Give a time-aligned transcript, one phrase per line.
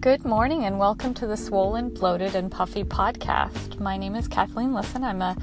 [0.00, 3.78] Good morning and welcome to the Swollen, Bloated, and Puffy podcast.
[3.78, 5.04] My name is Kathleen Lisson.
[5.04, 5.36] I'm a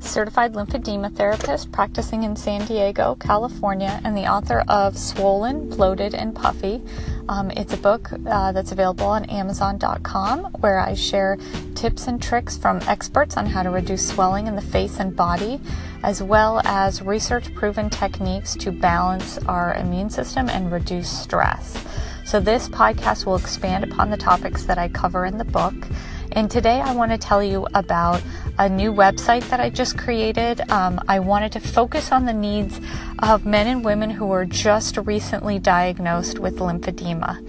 [0.00, 6.34] certified lymphedema therapist practicing in San Diego, California, and the author of Swollen, Bloated, and
[6.34, 6.82] Puffy.
[7.28, 11.38] Um, it's a book uh, that's available on Amazon.com where I share
[11.76, 15.60] tips and tricks from experts on how to reduce swelling in the face and body,
[16.02, 21.80] as well as research proven techniques to balance our immune system and reduce stress.
[22.24, 25.74] So, this podcast will expand upon the topics that I cover in the book.
[26.32, 28.22] And today I want to tell you about
[28.58, 30.68] a new website that I just created.
[30.70, 32.80] Um, I wanted to focus on the needs
[33.18, 37.46] of men and women who were just recently diagnosed with lymphedema.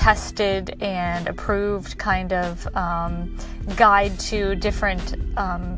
[0.07, 3.35] tested and approved kind of um,
[3.75, 5.77] guide to different um,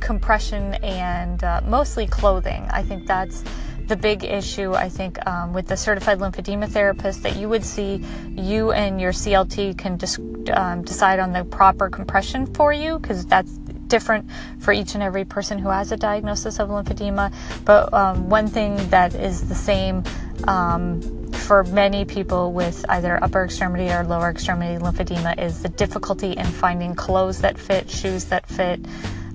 [0.00, 2.66] compression and uh, mostly clothing.
[2.70, 3.44] I think that's
[3.86, 8.02] the big issue, I think, um, with the certified lymphedema therapist that you would see
[8.30, 10.18] you and your CLT can dis-
[10.50, 14.26] um, decide on the proper compression for you because that's different
[14.58, 17.30] for each and every person who has a diagnosis of lymphedema.
[17.66, 20.02] But um, one thing that is the same
[20.48, 26.32] um, for many people with either upper extremity or lower extremity lymphedema is the difficulty
[26.32, 28.80] in finding clothes that fit, shoes that fit,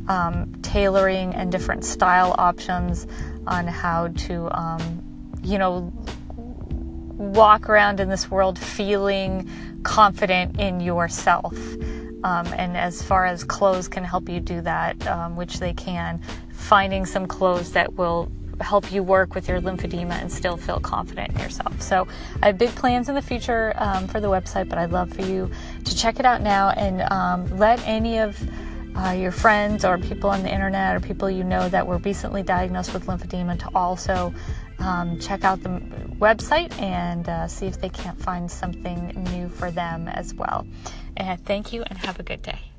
[0.08, 3.06] um, tailoring and different style options
[3.46, 5.94] on how to, um, you know,
[7.16, 9.48] walk around in this world feeling
[9.84, 11.56] confident in yourself.
[12.24, 16.22] Um, and as far as clothes can help you do that, um, which they can,
[16.52, 18.32] finding some clothes that will
[18.62, 21.82] help you work with your lymphedema and still feel confident in yourself.
[21.82, 22.08] So
[22.42, 25.22] I have big plans in the future um, for the website, but I'd love for
[25.22, 25.50] you
[25.86, 28.38] to check it out now and um, let any of
[28.96, 32.44] uh, your friends or people on the internet or people you know that were recently
[32.44, 34.34] diagnosed with lymphedema to also
[34.80, 35.70] um, check out the
[36.20, 40.66] website and uh, see if they can't find something new for them as well.
[41.18, 42.70] And thank you and have a good day.